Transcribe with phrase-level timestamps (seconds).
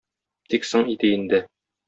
[0.53, 1.43] Тик соң иде инде.